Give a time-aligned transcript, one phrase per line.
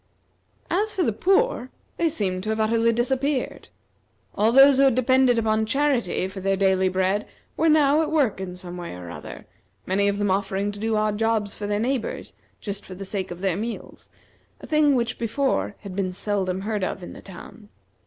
[0.71, 3.67] As for the poor, they seemed to have utterly disappeared.
[4.33, 8.41] All those who had depended upon charity for their daily bread were now at work
[8.41, 9.45] in some way or other;
[9.85, 13.29] many of them offering to do odd jobs for their neighbors just for the sake
[13.29, 14.09] of their meals,
[14.59, 17.69] a thing which before had been seldom heard of in the town.